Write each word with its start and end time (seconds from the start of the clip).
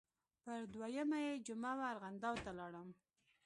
پر 0.43 0.61
دویمه 0.73 1.19
یې 1.25 1.33
جمعه 1.45 1.73
وه 1.77 1.85
ارغنداو 1.91 2.41
ته 2.43 2.51
لاړم. 2.59 2.87